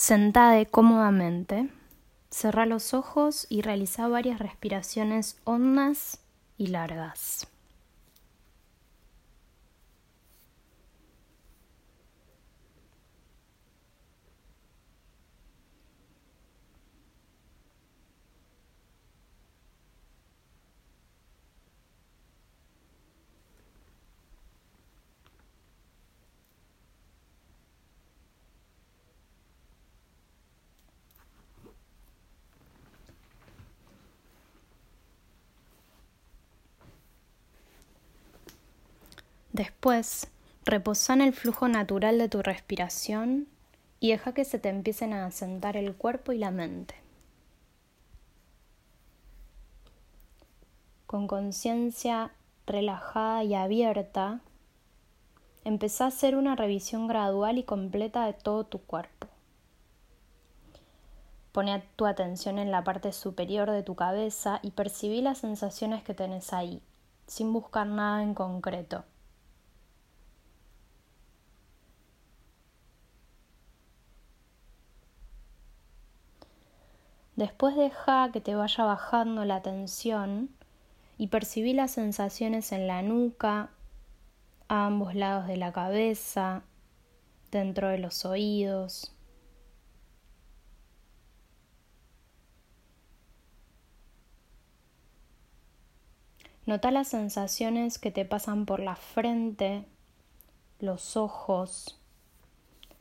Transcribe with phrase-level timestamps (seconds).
[0.00, 1.70] Sentada cómodamente,
[2.30, 6.20] cerra los ojos y realiza varias respiraciones hondas
[6.56, 7.48] y largas.
[39.58, 40.28] Después,
[40.64, 43.48] reposa en el flujo natural de tu respiración
[43.98, 46.94] y deja que se te empiecen a asentar el cuerpo y la mente.
[51.08, 52.30] Con conciencia
[52.68, 54.42] relajada y abierta,
[55.64, 59.26] empezá a hacer una revisión gradual y completa de todo tu cuerpo.
[61.50, 66.14] Pone tu atención en la parte superior de tu cabeza y percibí las sensaciones que
[66.14, 66.80] tenés ahí,
[67.26, 69.02] sin buscar nada en concreto.
[77.38, 80.50] Después deja que te vaya bajando la tensión
[81.18, 83.70] y percibí las sensaciones en la nuca,
[84.66, 86.64] a ambos lados de la cabeza,
[87.52, 89.14] dentro de los oídos.
[96.66, 99.84] Nota las sensaciones que te pasan por la frente,
[100.80, 102.00] los ojos,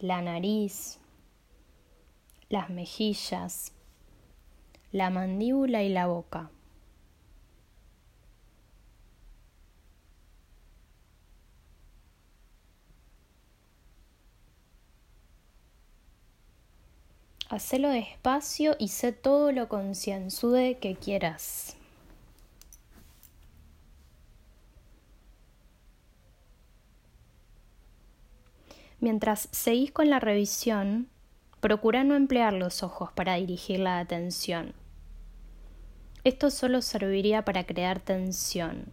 [0.00, 0.98] la nariz,
[2.48, 3.70] las mejillas
[4.94, 6.50] la mandíbula y la boca.
[17.48, 21.76] Hacelo despacio y sé todo lo concienzude que quieras.
[29.00, 31.08] Mientras seguís con la revisión,
[31.58, 34.83] procura no emplear los ojos para dirigir la atención.
[36.24, 38.86] Esto solo serviría para crear tensión.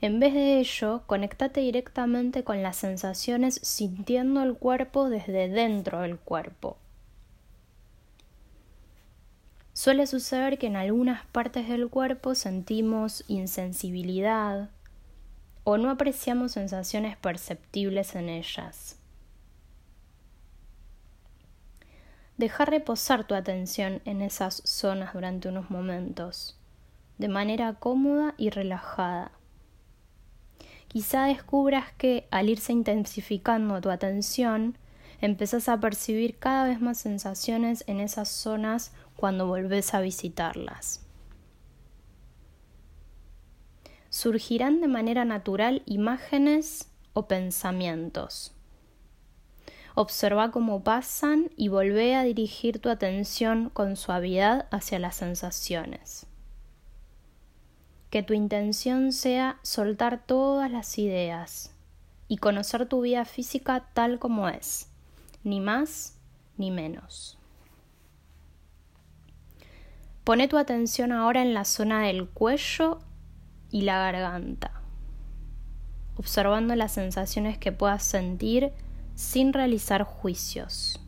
[0.00, 6.18] En vez de ello, conéctate directamente con las sensaciones sintiendo el cuerpo desde dentro del
[6.18, 6.78] cuerpo.
[9.74, 14.70] Suele suceder que en algunas partes del cuerpo sentimos insensibilidad
[15.64, 18.99] o no apreciamos sensaciones perceptibles en ellas.
[22.40, 26.58] Deja reposar tu atención en esas zonas durante unos momentos,
[27.18, 29.32] de manera cómoda y relajada.
[30.88, 34.78] Quizá descubras que al irse intensificando tu atención,
[35.20, 41.04] empezás a percibir cada vez más sensaciones en esas zonas cuando volvés a visitarlas.
[44.08, 48.54] Surgirán de manera natural imágenes o pensamientos.
[49.94, 56.26] Observa cómo pasan y volvé a dirigir tu atención con suavidad hacia las sensaciones.
[58.10, 61.74] Que tu intención sea soltar todas las ideas
[62.28, 64.88] y conocer tu vida física tal como es,
[65.42, 66.18] ni más
[66.56, 67.36] ni menos.
[70.24, 73.00] Pone tu atención ahora en la zona del cuello
[73.70, 74.80] y la garganta,
[76.16, 78.72] observando las sensaciones que puedas sentir
[79.20, 80.98] sin realizar juicios.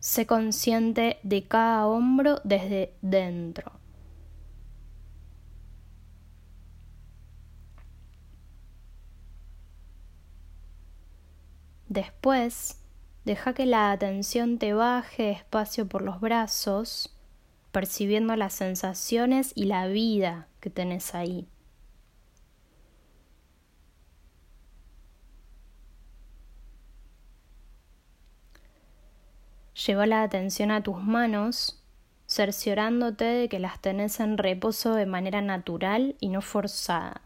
[0.00, 3.72] Sé consciente de cada hombro desde dentro.
[11.88, 12.82] Después,
[13.24, 17.16] deja que la atención te baje despacio por los brazos,
[17.72, 21.48] percibiendo las sensaciones y la vida que tenés ahí.
[29.86, 31.82] Lleva la atención a tus manos,
[32.26, 37.20] cerciorándote de que las tenés en reposo de manera natural y no forzada.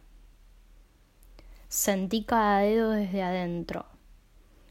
[1.68, 3.86] Sentí cada dedo desde adentro,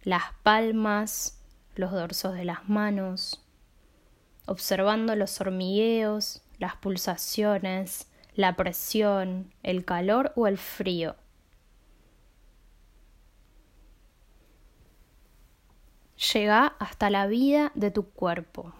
[0.03, 1.39] las palmas,
[1.75, 3.45] los dorsos de las manos,
[4.47, 11.15] observando los hormigueos, las pulsaciones, la presión, el calor o el frío
[16.33, 18.73] llega hasta la vida de tu cuerpo.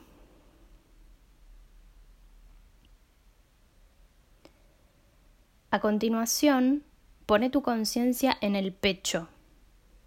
[5.70, 6.84] A continuación,
[7.26, 9.28] pone tu conciencia en el pecho,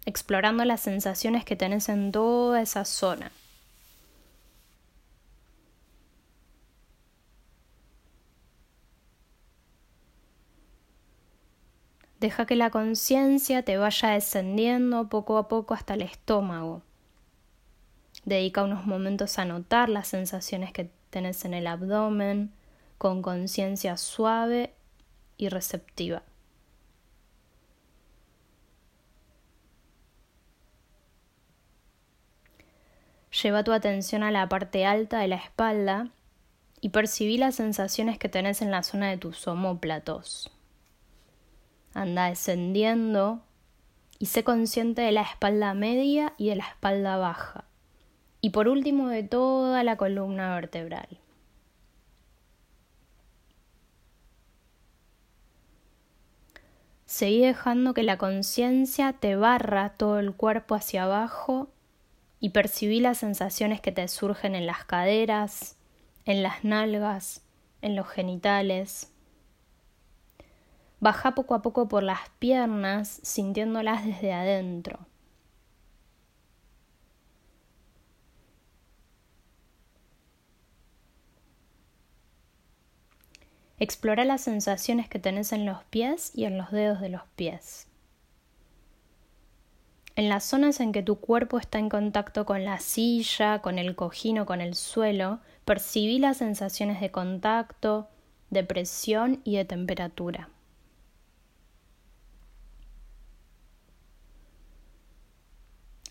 [0.05, 3.31] explorando las sensaciones que tenés en toda esa zona.
[12.19, 16.83] Deja que la conciencia te vaya descendiendo poco a poco hasta el estómago.
[18.25, 22.51] Dedica unos momentos a notar las sensaciones que tenés en el abdomen
[22.97, 24.73] con conciencia suave
[25.37, 26.23] y receptiva.
[33.41, 36.09] Lleva tu atención a la parte alta de la espalda
[36.81, 40.51] y percibí las sensaciones que tenés en la zona de tus omóplatos.
[41.93, 43.41] Anda descendiendo
[44.19, 47.65] y sé consciente de la espalda media y de la espalda baja.
[48.41, 51.07] Y por último de toda la columna vertebral.
[57.05, 61.69] Seguí dejando que la conciencia te barra todo el cuerpo hacia abajo
[62.39, 65.75] y percibí las sensaciones que te surgen en las caderas,
[66.25, 67.43] en las nalgas,
[67.81, 69.11] en los genitales.
[71.01, 75.10] Baja poco a poco por las piernas, sintiéndolas desde adentro.
[83.81, 87.87] Explora las sensaciones que tenés en los pies y en los dedos de los pies.
[90.15, 93.95] En las zonas en que tu cuerpo está en contacto con la silla, con el
[93.95, 98.07] cojín o con el suelo, percibí las sensaciones de contacto,
[98.51, 100.49] de presión y de temperatura.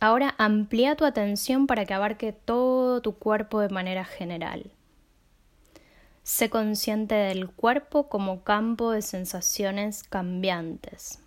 [0.01, 4.73] Ahora amplía tu atención para que abarque todo tu cuerpo de manera general.
[6.31, 11.19] Sé consciente del cuerpo como campo de sensaciones cambiantes.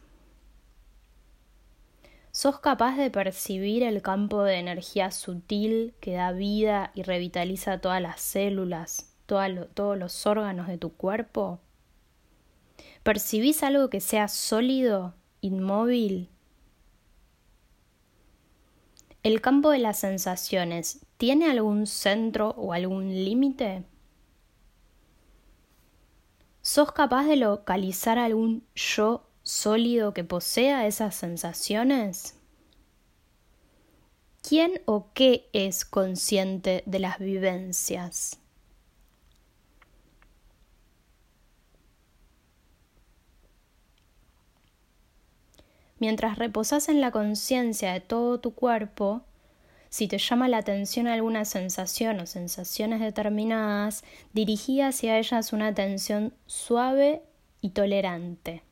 [2.32, 8.02] ¿Sos capaz de percibir el campo de energía sutil que da vida y revitaliza todas
[8.02, 11.60] las células, todos los órganos de tu cuerpo?
[13.04, 16.30] ¿Percibís algo que sea sólido, inmóvil?
[19.22, 23.84] ¿El campo de las sensaciones tiene algún centro o algún límite?
[26.66, 32.38] ¿Sos capaz de localizar algún yo sólido que posea esas sensaciones?
[34.42, 38.40] ¿Quién o qué es consciente de las vivencias?
[46.00, 49.26] Mientras reposas en la conciencia de todo tu cuerpo,
[49.94, 54.04] si te llama la atención alguna sensación o sensaciones determinadas,
[54.34, 57.22] dirigí hacia ellas una atención suave
[57.62, 58.64] y tolerante.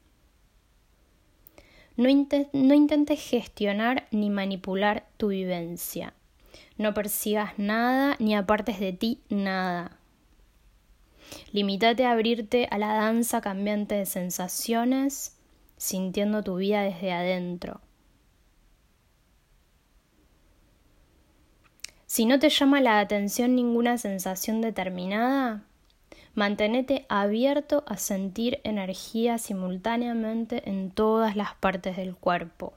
[1.95, 6.15] No, intentes gestionar ni manipular tu vivencia.
[6.79, 9.99] No persigas nada ni apartes de ti nada.
[11.51, 15.37] Limítate a abrirte a la danza cambiante de sensaciones,
[15.77, 17.79] sintiendo tu vida desde adentro.
[22.11, 25.63] Si no te llama la atención ninguna sensación determinada,
[26.35, 32.73] mantenete abierto a sentir energía simultáneamente en todas las partes del cuerpo.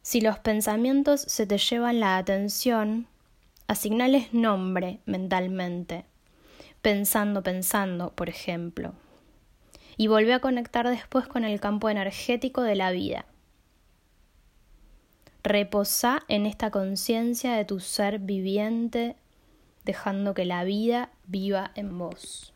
[0.00, 3.06] Si los pensamientos se te llevan la atención,
[3.66, 6.06] asignales nombre mentalmente,
[6.80, 8.94] pensando, pensando, por ejemplo,
[9.98, 13.26] y volvé a conectar después con el campo energético de la vida.
[15.44, 19.16] Reposa en esta conciencia de tu ser viviente,
[19.84, 22.51] dejando que la vida viva en vos.